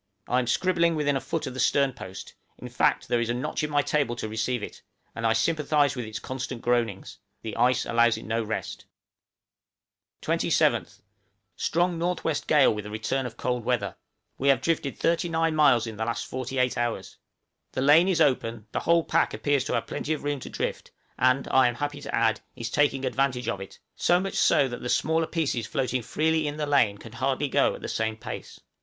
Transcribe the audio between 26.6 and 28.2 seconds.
lane can hardly go at the same